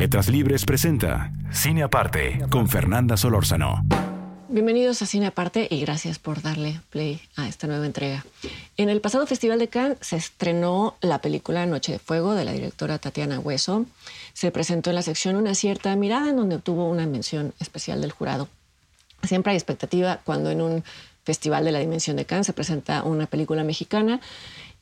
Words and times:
Letras 0.00 0.30
Libres 0.30 0.64
presenta 0.64 1.30
Cine 1.52 1.82
Aparte 1.82 2.42
con 2.48 2.70
Fernanda 2.70 3.18
Solórzano. 3.18 3.84
Bienvenidos 4.48 5.02
a 5.02 5.06
Cine 5.06 5.26
Aparte 5.26 5.68
y 5.70 5.78
gracias 5.82 6.18
por 6.18 6.40
darle 6.40 6.80
play 6.88 7.20
a 7.36 7.46
esta 7.46 7.66
nueva 7.66 7.84
entrega. 7.84 8.24
En 8.78 8.88
el 8.88 9.02
pasado 9.02 9.26
Festival 9.26 9.58
de 9.58 9.68
Cannes 9.68 9.98
se 10.00 10.16
estrenó 10.16 10.96
la 11.02 11.20
película 11.20 11.66
Noche 11.66 11.92
de 11.92 11.98
Fuego 11.98 12.32
de 12.32 12.46
la 12.46 12.52
directora 12.52 12.98
Tatiana 12.98 13.40
Hueso. 13.40 13.84
Se 14.32 14.50
presentó 14.50 14.88
en 14.88 14.96
la 14.96 15.02
sección 15.02 15.36
Una 15.36 15.54
cierta 15.54 15.94
mirada 15.96 16.30
en 16.30 16.36
donde 16.36 16.56
obtuvo 16.56 16.88
una 16.88 17.04
mención 17.04 17.52
especial 17.60 18.00
del 18.00 18.12
jurado. 18.12 18.48
Siempre 19.24 19.50
hay 19.50 19.58
expectativa 19.58 20.20
cuando 20.24 20.50
en 20.50 20.62
un 20.62 20.84
festival 21.24 21.62
de 21.62 21.72
la 21.72 21.78
dimensión 21.78 22.16
de 22.16 22.24
Cannes 22.24 22.46
se 22.46 22.54
presenta 22.54 23.02
una 23.02 23.26
película 23.26 23.64
mexicana 23.64 24.22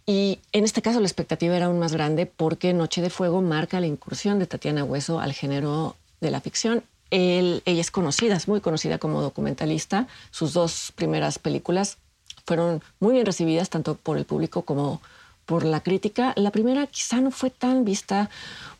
y 0.09 0.41
en 0.51 0.65
este 0.65 0.83
caso 0.83 0.99
la 0.99 1.07
expectativa 1.07 1.55
era 1.55 1.67
aún 1.67 1.79
más 1.79 1.93
grande 1.93 2.27
porque 2.27 2.73
Noche 2.73 3.01
de 3.01 3.11
Fuego 3.11 3.43
marca 3.43 3.79
la 3.79 3.87
incursión 3.87 4.41
de 4.41 4.47
Tatiana 4.47 4.83
Hueso 4.83 5.21
al 5.21 5.33
género 5.33 5.95
de 6.21 6.33
la 6.33 6.41
ficción 6.41 6.83
ella 7.11 7.81
es 7.81 7.91
conocida, 7.91 8.37
es 8.37 8.49
muy 8.49 8.61
conocida 8.61 8.99
como 8.99 9.23
documentalista. 9.23 10.07
Sus 10.31 10.53
dos 10.53 10.93
primeras 10.95 11.39
películas 11.39 11.99
fueron 12.47 12.83
muy 13.01 13.15
bien 13.15 13.27
recibidas 13.27 13.71
tanto 13.71 13.95
por 13.95 14.19
el 14.19 14.25
público 14.25 14.63
como 14.63 15.01
por 15.47 15.65
la 15.65 15.81
crítica. 15.81 16.35
La 16.37 16.51
primera 16.51 16.87
quizá 16.87 17.21
no 17.21 17.31
fue 17.31 17.51
tan 17.51 17.85
vista 17.85 18.29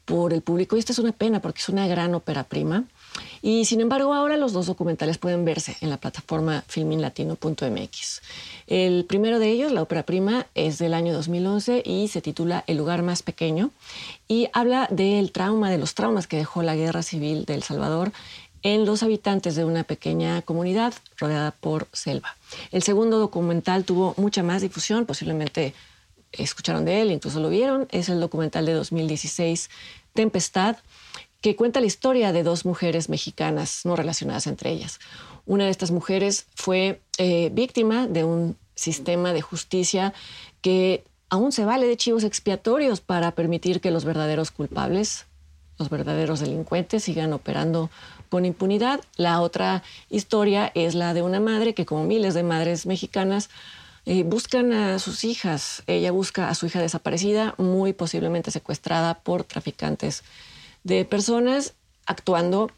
por 0.05 0.33
el 0.33 0.43
público 0.43 0.77
y 0.77 0.79
esta 0.79 0.93
es 0.93 0.99
una 0.99 1.13
pena 1.13 1.41
porque 1.41 1.61
es 1.61 1.69
una 1.69 1.87
gran 1.87 2.15
ópera 2.15 2.45
prima. 2.45 2.85
Y 3.43 3.65
sin 3.65 3.81
embargo, 3.81 4.15
ahora 4.15 4.37
los 4.37 4.53
dos 4.53 4.67
documentales 4.67 5.19
pueden 5.19 5.45
verse 5.45 5.77
en 5.81 5.91
la 5.91 5.97
plataforma 5.97 6.65
filminlatino.mx. 6.67 8.23
El 8.67 9.05
primero 9.05 9.39
de 9.39 9.51
ellos, 9.51 9.73
la 9.73 9.83
ópera 9.83 10.03
prima, 10.05 10.47
es 10.55 10.79
del 10.79 10.95
año 10.95 11.13
2011 11.13 11.83
y 11.85 12.09
se 12.09 12.21
titula 12.21 12.65
El 12.67 12.79
lugar 12.79 13.03
más 13.03 13.23
pequeño 13.23 13.71
y 14.27 14.49
habla 14.53 14.89
del 14.91 15.33
trauma, 15.33 15.71
de 15.71 15.79
los 15.79 15.95
traumas 15.95 16.27
que 16.27 16.37
dejó 16.37 16.63
la 16.63 16.77
guerra 16.77 17.03
civil 17.03 17.45
de 17.45 17.55
El 17.55 17.63
Salvador 17.63 18.13
en 18.63 18.85
los 18.85 19.03
habitantes 19.03 19.55
de 19.55 19.65
una 19.65 19.85
pequeña 19.85 20.43
comunidad 20.43 20.95
rodeada 21.17 21.53
por 21.53 21.89
selva. 21.93 22.37
El 22.73 22.83
segundo 22.83 23.19
documental 23.19 23.85
tuvo 23.85 24.15
mucha 24.17 24.43
más 24.43 24.63
difusión, 24.63 25.07
posiblemente 25.07 25.75
escucharon 26.33 26.85
de 26.85 27.01
él, 27.01 27.11
incluso 27.11 27.41
lo 27.41 27.49
vieron, 27.49 27.87
es 27.91 28.09
el 28.09 28.21
documental 28.21 28.67
de 28.67 28.75
2016, 28.75 29.71
Tempestad, 30.13 30.77
que 31.41 31.57
cuenta 31.57 31.81
la 31.81 31.87
historia 31.87 32.33
de 32.33 32.43
dos 32.43 32.65
mujeres 32.65 33.09
mexicanas 33.09 33.83
no 33.85 33.97
relacionadas 33.97 34.47
entre 34.47 34.71
ellas. 34.71 34.99
Una 35.47 35.65
de 35.65 35.71
estas 35.71 35.91
mujeres 35.91 36.47
fue 36.55 37.01
eh, 37.19 37.51
víctima 37.53 38.07
de 38.07 38.25
un 38.25 38.57
sistema 38.75 39.33
de 39.33 39.41
justicia 39.41 40.13
que 40.61 41.05
aún 41.31 41.53
se 41.53 41.65
vale 41.65 41.87
de 41.87 41.97
chivos 41.97 42.25
expiatorios 42.25 43.01
para 43.01 43.33
permitir 43.33 43.81
que 43.81 43.91
los 43.91 44.05
verdaderos 44.05 44.51
culpables, 44.51 45.27
los 45.79 45.91
verdaderos 45.91 46.41
delincuentes, 46.41 47.05
sigan 47.05 47.33
operando 47.33 47.91
con 48.29 48.45
impunidad. 48.45 49.01
La 49.17 49.41
otra 49.41 49.83
historia 50.11 50.73
es 50.75 50.95
la 50.95 51.15
de 51.15 51.23
una 51.23 51.41
madre 51.41 51.75
que, 51.75 51.87
como 51.87 52.05
miles 52.05 52.35
de 52.35 52.43
madres 52.43 52.85
mexicanas, 52.87 53.49
eh, 54.07 54.23
buscan 54.25 54.73
a 54.73 54.99
sus 54.99 55.23
hijas. 55.25 55.83
Ella 55.87 56.11
busca 56.11 56.49
a 56.49 56.55
su 56.55 56.67
hija 56.67 56.81
desaparecida, 56.81 57.55
muy 57.59 57.93
posiblemente 57.93 58.51
secuestrada 58.51 59.15
por 59.21 59.45
traficantes 59.45 60.25
de 60.89 61.05
personas 61.05 61.75
actuando 62.07 62.71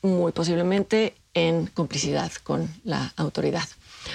muy 0.00 0.30
posiblemente 0.32 1.14
en 1.34 1.66
complicidad 1.66 2.32
con 2.44 2.68
la 2.84 3.12
autoridad. 3.16 3.64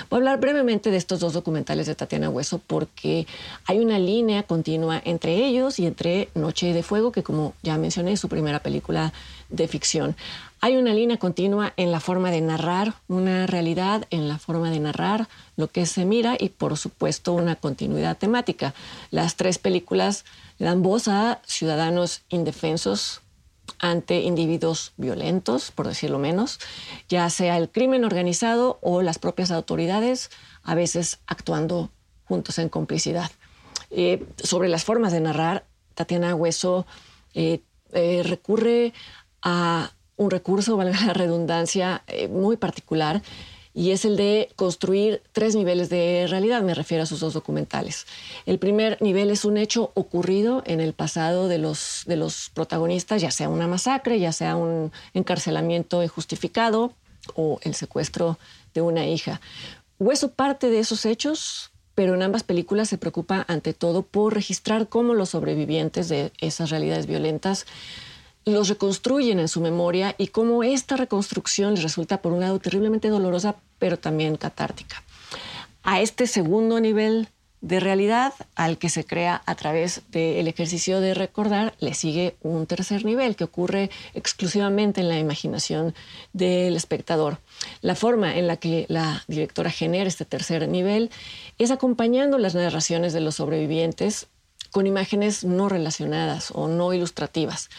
Voy 0.09 0.17
a 0.17 0.19
hablar 0.19 0.39
brevemente 0.39 0.89
de 0.89 0.95
estos 0.95 1.19
dos 1.19 1.33
documentales 1.33 1.85
de 1.85 1.95
Tatiana 1.95 2.29
Hueso 2.29 2.61
porque 2.65 3.27
hay 3.65 3.79
una 3.79 3.99
línea 3.99 4.43
continua 4.43 5.01
entre 5.03 5.35
ellos 5.35 5.79
y 5.79 5.85
entre 5.85 6.29
Noche 6.33 6.71
de 6.71 6.81
Fuego, 6.81 7.11
que 7.11 7.23
como 7.23 7.53
ya 7.61 7.77
mencioné 7.77 8.13
es 8.13 8.21
su 8.21 8.29
primera 8.29 8.59
película 8.59 9.11
de 9.49 9.67
ficción. 9.67 10.15
Hay 10.61 10.77
una 10.77 10.93
línea 10.93 11.17
continua 11.17 11.73
en 11.75 11.91
la 11.91 11.99
forma 11.99 12.31
de 12.31 12.39
narrar 12.39 12.93
una 13.09 13.47
realidad, 13.47 14.07
en 14.11 14.29
la 14.29 14.37
forma 14.37 14.69
de 14.69 14.79
narrar 14.79 15.27
lo 15.57 15.67
que 15.67 15.85
se 15.85 16.05
mira 16.05 16.37
y 16.39 16.49
por 16.49 16.77
supuesto 16.77 17.33
una 17.33 17.57
continuidad 17.57 18.17
temática. 18.17 18.73
Las 19.09 19.35
tres 19.35 19.57
películas 19.57 20.23
le 20.57 20.67
dan 20.67 20.83
voz 20.83 21.09
a 21.09 21.41
ciudadanos 21.45 22.21
indefensos 22.29 23.21
ante 23.81 24.21
individuos 24.21 24.93
violentos, 24.95 25.71
por 25.71 25.87
decirlo 25.87 26.19
menos, 26.19 26.59
ya 27.09 27.29
sea 27.29 27.57
el 27.57 27.69
crimen 27.69 28.05
organizado 28.05 28.77
o 28.81 29.01
las 29.01 29.17
propias 29.17 29.51
autoridades, 29.51 30.29
a 30.63 30.75
veces 30.75 31.19
actuando 31.25 31.89
juntos 32.25 32.59
en 32.59 32.69
complicidad. 32.69 33.31
Eh, 33.89 34.25
sobre 34.41 34.69
las 34.69 34.85
formas 34.85 35.11
de 35.11 35.19
narrar, 35.19 35.65
Tatiana 35.95 36.35
Hueso 36.35 36.85
eh, 37.33 37.61
eh, 37.91 38.21
recurre 38.23 38.93
a 39.41 39.91
un 40.15 40.29
recurso, 40.29 40.77
valga 40.81 41.03
la 41.07 41.13
redundancia, 41.13 42.03
muy 42.29 42.57
particular 42.57 43.23
y 43.73 43.91
es 43.91 44.05
el 44.05 44.17
de 44.17 44.49
construir 44.55 45.21
tres 45.31 45.55
niveles 45.55 45.89
de 45.89 46.27
realidad, 46.29 46.61
me 46.61 46.73
refiero 46.73 47.03
a 47.03 47.05
sus 47.05 47.19
dos 47.19 47.33
documentales. 47.33 48.05
El 48.45 48.59
primer 48.59 49.01
nivel 49.01 49.29
es 49.31 49.45
un 49.45 49.57
hecho 49.57 49.91
ocurrido 49.93 50.61
en 50.65 50.81
el 50.81 50.93
pasado 50.93 51.47
de 51.47 51.57
los, 51.57 52.03
de 52.05 52.17
los 52.17 52.49
protagonistas, 52.53 53.21
ya 53.21 53.31
sea 53.31 53.49
una 53.49 53.67
masacre, 53.67 54.19
ya 54.19 54.31
sea 54.31 54.55
un 54.55 54.91
encarcelamiento 55.13 56.03
injustificado 56.03 56.93
o 57.35 57.59
el 57.61 57.75
secuestro 57.75 58.37
de 58.73 58.81
una 58.81 59.05
hija. 59.05 59.39
Hueso 59.99 60.31
parte 60.31 60.69
de 60.69 60.79
esos 60.79 61.05
hechos, 61.05 61.71
pero 61.95 62.15
en 62.15 62.23
ambas 62.23 62.43
películas 62.43 62.89
se 62.89 62.97
preocupa 62.97 63.45
ante 63.47 63.73
todo 63.73 64.01
por 64.01 64.33
registrar 64.33 64.89
cómo 64.89 65.13
los 65.13 65.29
sobrevivientes 65.29 66.09
de 66.09 66.31
esas 66.39 66.69
realidades 66.71 67.05
violentas 67.05 67.65
los 68.45 68.69
reconstruyen 68.69 69.39
en 69.39 69.47
su 69.47 69.61
memoria 69.61 70.15
y 70.17 70.27
cómo 70.27 70.63
esta 70.63 70.97
reconstrucción 70.97 71.75
les 71.75 71.83
resulta, 71.83 72.21
por 72.21 72.33
un 72.33 72.39
lado, 72.39 72.59
terriblemente 72.59 73.09
dolorosa, 73.09 73.55
pero 73.79 73.97
también 73.97 74.35
catártica. 74.37 75.03
A 75.83 76.01
este 76.01 76.27
segundo 76.27 76.79
nivel 76.79 77.27
de 77.61 77.79
realidad, 77.79 78.33
al 78.55 78.79
que 78.79 78.89
se 78.89 79.05
crea 79.05 79.43
a 79.45 79.53
través 79.53 80.01
del 80.09 80.47
ejercicio 80.47 80.99
de 80.99 81.13
recordar, 81.13 81.75
le 81.79 81.93
sigue 81.93 82.35
un 82.41 82.65
tercer 82.65 83.05
nivel 83.05 83.35
que 83.35 83.43
ocurre 83.43 83.91
exclusivamente 84.15 85.01
en 85.01 85.09
la 85.09 85.19
imaginación 85.19 85.93
del 86.33 86.75
espectador. 86.75 87.37
La 87.81 87.93
forma 87.95 88.35
en 88.35 88.47
la 88.47 88.57
que 88.57 88.87
la 88.89 89.23
directora 89.27 89.69
genera 89.69 90.07
este 90.07 90.25
tercer 90.25 90.67
nivel 90.67 91.11
es 91.59 91.69
acompañando 91.69 92.39
las 92.39 92.55
narraciones 92.55 93.13
de 93.13 93.21
los 93.21 93.35
sobrevivientes 93.35 94.27
con 94.71 94.87
imágenes 94.87 95.43
no 95.43 95.69
relacionadas 95.69 96.51
o 96.53 96.67
no 96.67 96.93
ilustrativas. 96.93 97.69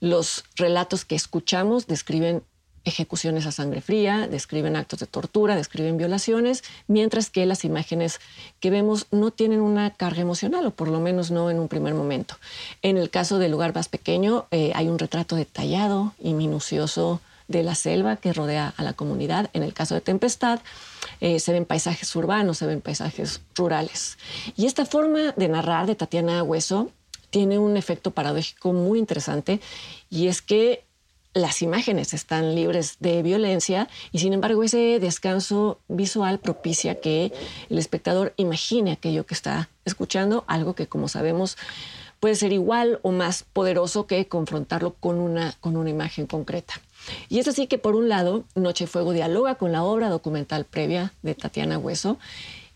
Los 0.00 0.44
relatos 0.56 1.04
que 1.04 1.14
escuchamos 1.14 1.86
describen 1.86 2.42
ejecuciones 2.84 3.46
a 3.46 3.52
sangre 3.52 3.80
fría, 3.80 4.26
describen 4.26 4.76
actos 4.76 5.00
de 5.00 5.06
tortura, 5.06 5.56
describen 5.56 5.96
violaciones, 5.96 6.62
mientras 6.86 7.30
que 7.30 7.44
las 7.46 7.64
imágenes 7.64 8.20
que 8.58 8.70
vemos 8.70 9.06
no 9.10 9.30
tienen 9.30 9.60
una 9.60 9.90
carga 9.90 10.22
emocional, 10.22 10.66
o 10.66 10.70
por 10.70 10.88
lo 10.88 11.00
menos 11.00 11.30
no 11.30 11.50
en 11.50 11.58
un 11.58 11.68
primer 11.68 11.94
momento. 11.94 12.36
En 12.82 12.96
el 12.96 13.10
caso 13.10 13.38
del 13.38 13.52
lugar 13.52 13.74
más 13.74 13.88
pequeño, 13.88 14.46
eh, 14.50 14.72
hay 14.74 14.88
un 14.88 14.98
retrato 14.98 15.36
detallado 15.36 16.14
y 16.18 16.32
minucioso 16.32 17.20
de 17.50 17.64
la 17.64 17.74
selva 17.74 18.16
que 18.16 18.32
rodea 18.32 18.72
a 18.76 18.82
la 18.82 18.92
comunidad. 18.92 19.50
En 19.52 19.64
el 19.64 19.74
caso 19.74 19.94
de 19.94 20.00
Tempestad, 20.00 20.60
eh, 21.20 21.40
se 21.40 21.52
ven 21.52 21.66
paisajes 21.66 22.14
urbanos, 22.14 22.58
se 22.58 22.66
ven 22.66 22.80
paisajes 22.80 23.40
rurales. 23.56 24.18
Y 24.56 24.66
esta 24.66 24.86
forma 24.86 25.32
de 25.36 25.48
narrar 25.48 25.86
de 25.86 25.96
Tatiana 25.96 26.42
Hueso 26.44 26.90
tiene 27.30 27.58
un 27.58 27.76
efecto 27.76 28.12
paradójico 28.12 28.72
muy 28.72 28.98
interesante 28.98 29.60
y 30.08 30.28
es 30.28 30.42
que 30.42 30.84
las 31.32 31.62
imágenes 31.62 32.12
están 32.12 32.54
libres 32.54 32.96
de 32.98 33.22
violencia 33.22 33.88
y 34.10 34.18
sin 34.18 34.32
embargo 34.32 34.64
ese 34.64 34.98
descanso 34.98 35.78
visual 35.86 36.40
propicia 36.40 37.00
que 37.00 37.32
el 37.68 37.78
espectador 37.78 38.32
imagine 38.36 38.92
aquello 38.92 39.26
que 39.26 39.34
está 39.34 39.68
escuchando, 39.84 40.44
algo 40.48 40.74
que 40.74 40.88
como 40.88 41.08
sabemos 41.08 41.56
puede 42.18 42.34
ser 42.34 42.52
igual 42.52 43.00
o 43.02 43.12
más 43.12 43.44
poderoso 43.44 44.06
que 44.06 44.26
confrontarlo 44.26 44.94
con 44.94 45.18
una, 45.18 45.54
con 45.60 45.76
una 45.76 45.90
imagen 45.90 46.26
concreta. 46.26 46.74
Y 47.28 47.38
es 47.38 47.48
así 47.48 47.66
que 47.66 47.78
por 47.78 47.94
un 47.94 48.08
lado 48.08 48.44
Noche 48.54 48.86
Fuego 48.86 49.12
dialoga 49.12 49.56
con 49.56 49.72
la 49.72 49.82
obra 49.82 50.08
documental 50.08 50.64
previa 50.64 51.12
de 51.22 51.34
Tatiana 51.34 51.78
Hueso 51.78 52.18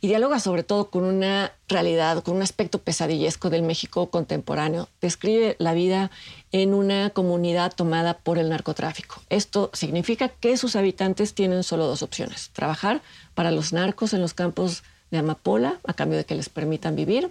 y 0.00 0.08
dialoga 0.08 0.38
sobre 0.38 0.64
todo 0.64 0.90
con 0.90 1.04
una 1.04 1.52
realidad, 1.66 2.22
con 2.22 2.36
un 2.36 2.42
aspecto 2.42 2.78
pesadillesco 2.78 3.48
del 3.48 3.62
México 3.62 4.10
contemporáneo. 4.10 4.88
Describe 5.00 5.56
la 5.58 5.72
vida 5.72 6.10
en 6.52 6.74
una 6.74 7.08
comunidad 7.08 7.72
tomada 7.74 8.18
por 8.18 8.38
el 8.38 8.50
narcotráfico. 8.50 9.22
Esto 9.30 9.70
significa 9.72 10.28
que 10.28 10.58
sus 10.58 10.76
habitantes 10.76 11.32
tienen 11.32 11.62
solo 11.62 11.86
dos 11.86 12.02
opciones, 12.02 12.50
trabajar 12.52 13.00
para 13.34 13.50
los 13.50 13.72
narcos 13.72 14.12
en 14.12 14.20
los 14.20 14.34
campos 14.34 14.82
de 15.10 15.18
amapola 15.18 15.80
a 15.86 15.94
cambio 15.94 16.18
de 16.18 16.26
que 16.26 16.34
les 16.34 16.50
permitan 16.50 16.96
vivir 16.96 17.30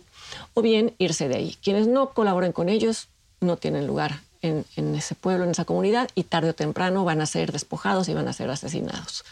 o 0.56 0.64
bien 0.64 0.96
irse 0.98 1.28
de 1.28 1.36
ahí. 1.36 1.58
Quienes 1.62 1.86
no 1.86 2.16
colaboren 2.16 2.54
con 2.54 2.70
ellos 2.70 3.08
no 3.40 3.58
tienen 3.58 3.86
lugar 3.86 4.22
en, 4.44 4.96
ese 4.96 5.16
pueblo, 5.16 5.46
en 5.46 5.52
esa 5.52 5.66
comunidad, 5.66 6.10
y 6.16 6.24
tarde 6.24 6.50
o 6.50 6.56
temprano 6.56 7.04
van 7.04 7.22
a 7.22 7.26
ser 7.26 7.52
despojados 7.52 8.10
y 8.10 8.14
van 8.14 8.28
a 8.28 8.34
ser 8.34 8.50
asesinados. 8.50 9.24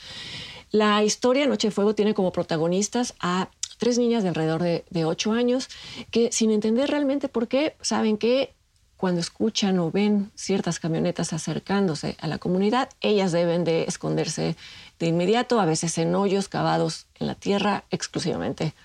La 0.72 1.04
historia 1.04 1.46
Noche 1.48 1.68
de 1.68 1.72
Fuego 1.72 1.94
tiene 1.94 2.14
como 2.14 2.32
protagonistas 2.32 3.14
a 3.20 3.50
tres 3.78 3.98
niñas 3.98 4.24
de 4.24 4.30
alrededor 4.30 4.64
de, 4.64 4.86
de 4.90 5.06
ocho 5.06 5.34
años 5.34 5.70
que 6.12 6.32
sin 6.32 6.52
entender 6.52 6.90
realmente 6.90 7.28
por 7.28 7.48
qué, 7.48 7.76
saben 7.82 8.18
que 8.18 8.54
cuando 9.02 9.20
escuchan 9.20 9.80
o 9.80 9.90
ven 9.90 10.32
ciertas 10.36 10.80
camionetas 10.80 11.34
acercándose 11.34 12.16
a 12.22 12.28
la 12.28 12.38
comunidad, 12.38 12.88
ellas 13.02 13.32
deben 13.32 13.64
de 13.64 13.86
esconderse 13.86 14.56
de 15.00 15.08
inmediato, 15.08 15.60
a 15.60 15.66
veces 15.66 15.98
en 15.98 16.14
hoyos 16.14 16.48
cavados 16.48 17.08
en 17.20 17.26
la 17.26 17.34
tierra 17.34 17.84
exclusivamente 17.90 18.76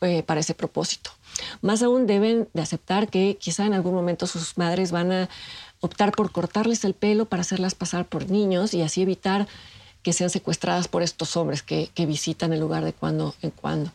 eh, 0.00 0.24
para 0.24 0.40
ese 0.40 0.54
propósito. 0.54 1.12
Más 1.62 1.82
aún 1.82 2.06
deben 2.06 2.48
de 2.54 2.62
aceptar 2.62 3.08
que 3.08 3.36
quizá 3.38 3.66
en 3.66 3.74
algún 3.74 3.94
momento 3.94 4.26
sus 4.26 4.58
madres 4.58 4.92
van 4.92 5.12
a 5.12 5.28
optar 5.80 6.12
por 6.12 6.32
cortarles 6.32 6.84
el 6.84 6.94
pelo 6.94 7.26
para 7.26 7.42
hacerlas 7.42 7.74
pasar 7.74 8.06
por 8.06 8.30
niños 8.30 8.74
y 8.74 8.82
así 8.82 9.02
evitar 9.02 9.46
que 10.02 10.12
sean 10.12 10.30
secuestradas 10.30 10.88
por 10.88 11.02
estos 11.02 11.36
hombres 11.36 11.62
que, 11.62 11.90
visitan 12.06 12.52
el 12.52 12.60
lugar 12.60 12.84
de 12.84 12.92
cuando 12.92 13.34
en 13.42 13.50
cuando. 13.50 13.90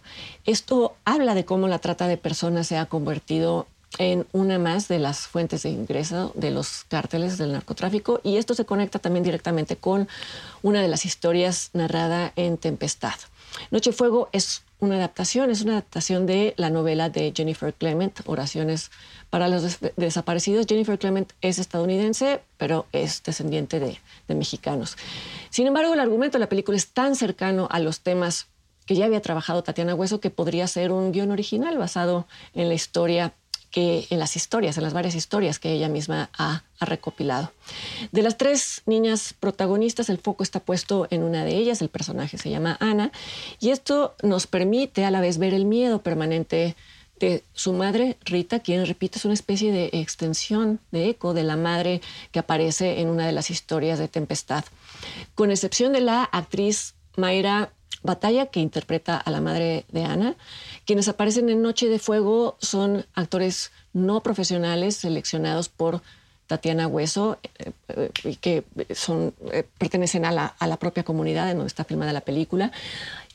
Esto 0.46 0.96
habla 1.06 1.34
de 1.34 1.46
cómo 1.46 1.68
la 1.68 1.80
trata 1.80 2.08
de 2.08 2.18
personas 2.18 2.68
se 2.68 2.78
ha 2.78 2.86
convertido 2.86 3.68
en 4.00 4.26
una 4.32 4.60
más 4.60 4.88
de 4.88 5.00
las 5.00 5.28
fuentes 5.28 5.64
de 5.64 5.70
ingreso 5.70 6.32
de 6.36 6.52
los 6.52 6.84
cárteles 6.88 7.38
del 7.38 7.52
narcotráfico 7.52 8.22
y 8.24 8.38
esto 8.38 8.56
se 8.56 8.66
conecta 8.66 9.00
también 9.00 9.24
directamente 9.24 9.76
con 9.76 10.08
una 10.62 10.82
de 10.82 10.88
las 10.88 11.06
historias 11.06 11.70
narrada 11.74 12.34
en 12.36 12.58
Tempestad. 12.58 13.16
Noche 13.72 13.92
Fuego 13.92 14.30
es 14.32 14.64
una 14.84 14.96
adaptación, 14.96 15.50
es 15.50 15.62
una 15.62 15.74
adaptación 15.74 16.26
de 16.26 16.54
la 16.58 16.70
novela 16.70 17.10
de 17.10 17.34
Jennifer 17.36 17.74
Clement, 17.74 18.20
Oraciones 18.26 18.92
para 19.30 19.48
los 19.48 19.80
desaparecidos. 19.96 20.68
Jennifer 20.68 21.00
Clement 21.00 21.34
es 21.42 21.58
estadounidense, 21.60 22.42
pero 22.58 22.86
es 22.92 23.24
descendiente 23.24 23.80
de, 23.80 23.98
mexicanos. 24.36 24.98
Sin 25.50 25.68
embargo, 25.68 25.94
el 25.94 26.00
argumento 26.00 26.38
de 26.38 26.42
la 26.42 26.50
película 26.50 26.78
es 26.78 26.88
tan 26.88 27.16
cercano 27.16 27.68
a 27.72 27.80
los 27.80 28.02
temas 28.02 28.48
que 28.86 28.96
ya 28.96 29.06
había 29.06 29.22
trabajado 29.22 29.64
Tatiana 29.64 29.96
Hueso 29.96 30.20
que 30.20 30.30
podría 30.30 30.68
ser 30.68 30.92
un 30.92 31.12
guion 31.12 31.32
original 31.32 31.78
basado 31.78 32.28
en 32.54 32.68
la 32.68 32.74
historia 32.74 33.34
que 33.74 34.06
en 34.12 34.20
las 34.20 34.36
historias, 34.36 34.78
en 34.78 34.84
las 34.84 34.94
varias 34.94 35.16
historias 35.16 35.58
que 35.58 35.72
ella 35.72 35.90
misma 35.90 36.30
ha, 36.38 36.64
recopilado. 36.80 37.52
De 38.12 38.22
las 38.22 38.38
tres 38.38 38.82
niñas 38.86 39.34
protagonistas, 39.40 40.10
el 40.10 40.18
foco 40.18 40.44
está 40.44 40.60
puesto 40.60 41.08
en 41.10 41.24
una 41.24 41.46
de 41.46 41.56
ellas, 41.56 41.82
el 41.82 41.90
personaje 41.90 42.38
se 42.38 42.50
llama 42.50 42.78
Ana, 42.80 43.12
y 43.60 43.70
esto 43.70 44.16
nos 44.24 44.48
permite 44.48 45.06
a 45.06 45.12
la 45.12 45.22
vez 45.22 45.38
ver 45.38 45.54
el 45.54 45.66
miedo 45.66 46.02
permanente 46.02 46.76
de 47.20 47.44
su 47.54 47.74
madre, 47.74 48.18
Rita, 48.26 48.60
quien, 48.60 48.86
repite, 48.86 49.18
es 49.18 49.26
una 49.26 49.34
especie 49.34 49.72
de 49.72 49.90
extensión, 49.94 50.80
de 50.92 51.10
eco 51.10 51.34
de 51.34 51.44
la 51.44 51.56
madre 51.56 52.02
que 52.32 52.40
aparece 52.40 53.00
en 53.00 53.08
una 53.08 53.26
de 53.26 53.32
las 53.32 53.50
historias 53.50 54.00
de 54.00 54.08
Tempestad. 54.08 54.66
Con 55.36 55.52
excepción 55.52 55.94
de 55.94 56.02
la 56.02 56.24
actriz 56.24 56.96
Mayra 57.16 57.72
Batalla, 58.04 58.48
que 58.48 58.60
interpreta 58.60 59.18
a 59.18 59.32
la 59.32 59.40
madre 59.40 59.86
de 59.90 60.04
Ana. 60.04 60.36
Quienes 60.86 61.08
aparecen 61.08 61.50
en 61.50 61.62
Noche 61.62 61.88
de 61.88 62.00
Fuego 62.00 62.58
son 62.60 63.06
actores 63.14 63.72
no 63.94 64.22
profesionales 64.22 64.98
seleccionados 64.98 65.70
por 65.70 66.02
Tatiana 66.54 66.86
Hueso, 66.86 67.40
eh, 67.58 67.72
eh, 67.88 68.36
que 68.40 68.64
son, 68.94 69.34
eh, 69.52 69.64
pertenecen 69.80 70.24
a 70.24 70.32
la, 70.32 70.46
a 70.46 70.68
la, 70.68 70.78
propia 70.78 71.02
comunidad 71.02 71.50
en 71.50 71.58
donde 71.58 71.68
está 71.68 71.84
filmada 71.84 72.14
la 72.14 72.22
película. 72.22 72.72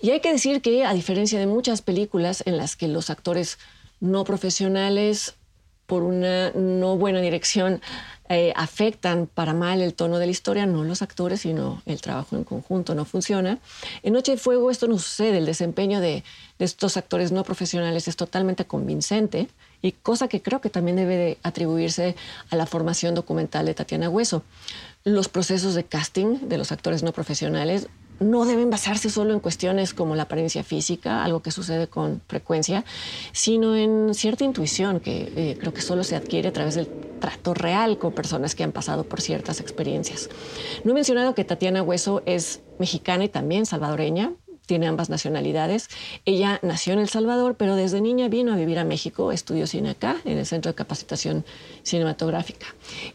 Y 0.00 0.10
hay 0.10 0.20
que 0.20 0.30
decir 0.30 0.62
que, 0.62 0.84
a 0.84 0.94
diferencia 0.94 1.40
de 1.40 1.48
muchas 1.48 1.82
películas 1.82 2.44
en 2.46 2.56
las 2.56 2.76
que 2.76 2.86
los 2.86 3.10
actores 3.10 3.58
no 3.98 4.22
profesionales, 4.22 5.34
por 5.88 6.02
una 6.02 6.50
no 6.50 6.98
buena 6.98 7.22
dirección, 7.22 7.80
eh, 8.28 8.52
afectan 8.56 9.26
para 9.26 9.54
mal 9.54 9.80
el 9.80 9.94
tono 9.94 10.18
de 10.18 10.26
la 10.26 10.32
historia, 10.32 10.66
no 10.66 10.84
los 10.84 11.00
actores, 11.00 11.40
sino 11.40 11.80
el 11.86 12.02
trabajo 12.02 12.36
en 12.36 12.44
conjunto, 12.44 12.94
no 12.94 13.06
funciona. 13.06 13.58
En 14.02 14.12
Noche 14.12 14.32
de 14.32 14.36
Fuego 14.36 14.70
esto 14.70 14.86
no 14.86 14.98
sucede, 14.98 15.38
el 15.38 15.46
desempeño 15.46 16.00
de, 16.00 16.24
estos 16.58 16.98
actores 16.98 17.32
no 17.32 17.42
profesionales 17.42 18.06
es 18.06 18.16
totalmente 18.16 18.66
convincente 18.66 19.48
y 19.80 19.92
cosa 19.92 20.28
que 20.28 20.42
creo 20.42 20.60
que 20.60 20.68
también 20.68 20.98
debe 20.98 21.16
de 21.16 21.38
atribuirse 21.42 22.16
a 22.50 22.56
la 22.56 22.66
formación 22.66 23.14
documental 23.14 23.64
de 23.64 23.72
Tatiana 23.72 24.10
Hueso. 24.10 24.42
Los 25.04 25.30
procesos 25.30 25.74
de 25.74 25.84
casting 25.84 26.48
de 26.50 26.58
los 26.58 26.70
actores 26.70 27.02
no 27.02 27.12
profesionales 27.12 27.88
no 28.20 28.44
deben 28.44 28.70
basarse 28.70 29.10
solo 29.10 29.32
en 29.32 29.40
cuestiones 29.40 29.94
como 29.94 30.16
la 30.16 30.24
apariencia 30.24 30.62
física, 30.62 31.24
algo 31.24 31.42
que 31.42 31.50
sucede 31.50 31.86
con 31.88 32.20
frecuencia, 32.26 32.84
sino 33.32 33.76
en 33.76 34.14
cierta 34.14 34.44
intuición 34.44 35.00
que 35.00 35.32
eh, 35.36 35.56
creo 35.58 35.72
que 35.72 35.80
solo 35.80 36.04
se 36.04 36.16
adquiere 36.16 36.48
a 36.48 36.52
través 36.52 36.74
del 36.74 36.88
trato 37.20 37.54
real 37.54 37.98
con 37.98 38.12
personas 38.12 38.54
que 38.54 38.64
han 38.64 38.72
pasado 38.72 39.04
por 39.04 39.20
ciertas 39.20 39.60
experiencias. 39.60 40.28
No 40.84 40.92
he 40.92 40.94
mencionado 40.94 41.34
que 41.34 41.44
Tatiana 41.44 41.82
Hueso 41.82 42.22
es 42.26 42.60
mexicana 42.78 43.24
y 43.24 43.28
también 43.28 43.66
salvadoreña, 43.66 44.32
tiene 44.68 44.86
ambas 44.86 45.08
nacionalidades. 45.08 45.88
Ella 46.26 46.60
nació 46.62 46.92
en 46.92 46.98
El 46.98 47.08
Salvador, 47.08 47.56
pero 47.56 47.74
desde 47.74 48.02
niña 48.02 48.28
vino 48.28 48.52
a 48.52 48.56
vivir 48.56 48.78
a 48.78 48.84
México, 48.84 49.32
estudió 49.32 49.66
cine 49.66 49.90
acá, 49.90 50.16
en 50.26 50.36
el 50.36 50.44
Centro 50.44 50.70
de 50.70 50.76
Capacitación 50.76 51.46
Cinematográfica. 51.82 52.66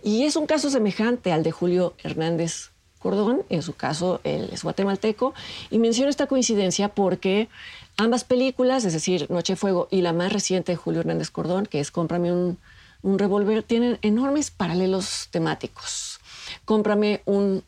Y 0.03 0.23
es 0.23 0.35
un 0.35 0.47
caso 0.47 0.71
semejante 0.71 1.31
al 1.31 1.43
de 1.43 1.51
Julio 1.51 1.93
Hernández 2.03 2.72
Cordón, 3.03 3.43
en 3.49 3.61
su 3.61 3.73
caso 3.73 4.21
él 4.23 4.49
es 4.51 4.63
guatemalteco, 4.63 5.33
y 5.69 5.77
menciono 5.77 6.09
esta 6.09 6.25
coincidencia 6.25 6.87
porque 6.87 7.49
ambas 7.97 8.23
películas, 8.23 8.85
es 8.85 8.93
decir, 8.93 9.29
Noche 9.29 9.57
Fuego 9.57 9.89
y 9.91 10.01
la 10.01 10.13
más 10.13 10.31
reciente 10.31 10.71
de 10.71 10.77
Julio 10.77 11.01
Hernández 11.01 11.29
Cordón, 11.29 11.65
que 11.65 11.81
es 11.81 11.91
Cómprame 11.91 12.31
un, 12.31 12.57
un 13.01 13.19
revólver, 13.19 13.61
tienen 13.61 13.99
enormes 14.01 14.49
paralelos 14.49 15.27
temáticos. 15.29 16.19
Cómprame 16.65 17.21
un 17.25 17.63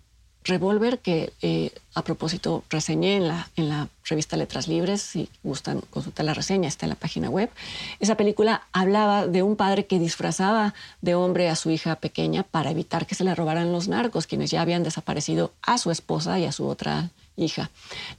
Revolver, 0.45 0.99
que 0.99 1.33
eh, 1.41 1.71
a 1.95 2.03
propósito 2.03 2.63
reseñé 2.69 3.17
en 3.17 3.27
la, 3.27 3.49
en 3.55 3.69
la 3.69 3.89
revista 4.05 4.37
Letras 4.37 4.67
Libres, 4.67 5.01
si 5.01 5.27
gustan 5.43 5.81
consultar 5.89 6.25
la 6.25 6.33
reseña, 6.33 6.67
está 6.67 6.85
en 6.85 6.91
la 6.91 6.95
página 6.95 7.29
web. 7.29 7.49
Esa 7.99 8.15
película 8.15 8.67
hablaba 8.71 9.27
de 9.27 9.41
un 9.41 9.55
padre 9.55 9.87
que 9.87 9.99
disfrazaba 9.99 10.73
de 11.01 11.15
hombre 11.15 11.49
a 11.49 11.55
su 11.55 11.71
hija 11.71 11.95
pequeña 11.95 12.43
para 12.43 12.71
evitar 12.71 13.07
que 13.07 13.15
se 13.15 13.23
la 13.23 13.35
robaran 13.35 13.71
los 13.71 13.87
narcos, 13.87 14.27
quienes 14.27 14.51
ya 14.51 14.61
habían 14.61 14.83
desaparecido 14.83 15.51
a 15.61 15.77
su 15.77 15.89
esposa 15.89 16.39
y 16.39 16.45
a 16.45 16.51
su 16.51 16.67
otra 16.67 17.09
hija. 17.37 17.69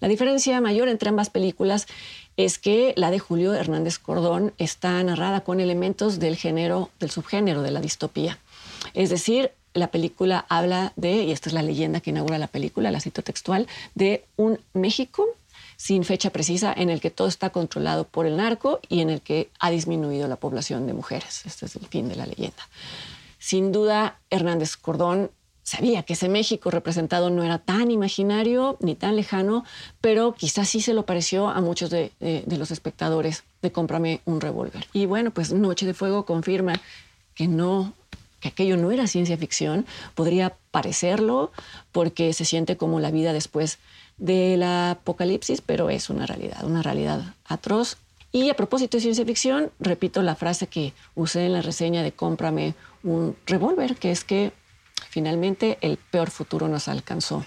La 0.00 0.08
diferencia 0.08 0.60
mayor 0.60 0.88
entre 0.88 1.08
ambas 1.08 1.30
películas 1.30 1.86
es 2.36 2.58
que 2.58 2.92
la 2.96 3.10
de 3.10 3.18
Julio 3.18 3.54
Hernández 3.54 3.98
Cordón 3.98 4.52
está 4.58 5.02
narrada 5.02 5.40
con 5.40 5.60
elementos 5.60 6.18
del 6.18 6.36
género, 6.36 6.90
del 7.00 7.10
subgénero 7.10 7.62
de 7.62 7.70
la 7.70 7.80
distopía. 7.80 8.38
Es 8.94 9.10
decir, 9.10 9.52
la 9.76 9.88
película 9.88 10.44
habla 10.48 10.92
de, 10.96 11.24
y 11.24 11.32
esta 11.32 11.48
es 11.48 11.52
la 11.52 11.62
leyenda 11.62 12.00
que 12.00 12.10
inaugura 12.10 12.38
la 12.38 12.46
película, 12.48 12.90
la 12.90 13.00
cito 13.00 13.22
textual, 13.22 13.66
de 13.94 14.24
un 14.36 14.58
México 14.72 15.26
sin 15.76 16.04
fecha 16.04 16.30
precisa 16.30 16.72
en 16.74 16.90
el 16.90 17.00
que 17.00 17.10
todo 17.10 17.28
está 17.28 17.50
controlado 17.50 18.04
por 18.04 18.26
el 18.26 18.36
narco 18.36 18.80
y 18.88 19.02
en 19.02 19.10
el 19.10 19.20
que 19.20 19.50
ha 19.58 19.70
disminuido 19.70 20.26
la 20.26 20.36
población 20.36 20.86
de 20.86 20.94
mujeres. 20.94 21.42
Este 21.44 21.66
es 21.66 21.76
el 21.76 21.86
fin 21.86 22.08
de 22.08 22.16
la 22.16 22.26
leyenda. 22.26 22.68
Sin 23.38 23.72
duda, 23.72 24.18
Hernández 24.30 24.76
Cordón 24.76 25.30
sabía 25.62 26.04
que 26.04 26.14
ese 26.14 26.28
México 26.28 26.70
representado 26.70 27.28
no 27.28 27.42
era 27.42 27.58
tan 27.58 27.90
imaginario 27.90 28.76
ni 28.80 28.94
tan 28.94 29.16
lejano, 29.16 29.64
pero 30.00 30.32
quizás 30.32 30.68
sí 30.68 30.80
se 30.80 30.94
lo 30.94 31.04
pareció 31.04 31.48
a 31.48 31.60
muchos 31.60 31.90
de, 31.90 32.12
los 32.46 32.70
espectadores 32.70 33.44
de 33.62 33.72
Cómprame 33.72 34.20
un 34.24 34.40
revólver. 34.40 34.86
Y 34.92 35.06
bueno, 35.06 35.32
pues 35.32 35.52
Noche 35.52 35.84
de 35.84 35.94
Fuego 35.94 36.24
confirma 36.24 36.80
que 37.34 37.48
no 37.48 37.92
que 38.46 38.62
aquello 38.62 38.76
no 38.76 38.90
era 38.92 39.06
ciencia 39.06 39.36
ficción, 39.36 39.86
podría 40.14 40.56
parecerlo 40.70 41.50
porque 41.92 42.32
se 42.32 42.44
siente 42.44 42.76
como 42.76 43.00
la 43.00 43.10
vida 43.10 43.32
después 43.32 43.78
del 44.18 44.62
apocalipsis, 44.62 45.60
pero 45.60 45.90
es 45.90 46.10
una 46.10 46.26
realidad, 46.26 46.64
una 46.64 46.82
realidad 46.82 47.34
atroz. 47.44 47.96
Y 48.32 48.50
a 48.50 48.54
propósito 48.54 48.96
de 48.96 49.02
ciencia 49.02 49.24
ficción, 49.24 49.70
repito 49.80 50.22
la 50.22 50.34
frase 50.34 50.66
que 50.66 50.92
usé 51.14 51.46
en 51.46 51.54
la 51.54 51.62
reseña 51.62 52.02
de 52.02 52.12
cómprame 52.12 52.74
un 53.02 53.36
revólver, 53.46 53.96
que 53.96 54.10
es 54.10 54.24
que 54.24 54.52
finalmente 55.10 55.78
el 55.80 55.96
peor 55.96 56.30
futuro 56.30 56.68
nos 56.68 56.88
alcanzó. 56.88 57.44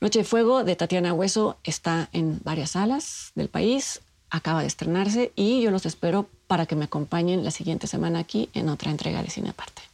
Noche 0.00 0.20
de 0.20 0.24
Fuego 0.24 0.64
de 0.64 0.76
Tatiana 0.76 1.14
Hueso 1.14 1.56
está 1.64 2.08
en 2.12 2.40
varias 2.44 2.72
salas 2.72 3.32
del 3.34 3.48
país, 3.48 4.02
acaba 4.28 4.60
de 4.60 4.66
estrenarse 4.66 5.32
y 5.36 5.62
yo 5.62 5.70
los 5.70 5.86
espero 5.86 6.28
para 6.46 6.66
que 6.66 6.76
me 6.76 6.84
acompañen 6.84 7.44
la 7.44 7.50
siguiente 7.50 7.86
semana 7.86 8.18
aquí 8.18 8.50
en 8.52 8.68
otra 8.68 8.90
entrega 8.90 9.22
de 9.22 9.30
Cine 9.30 9.50
Aparte. 9.50 9.93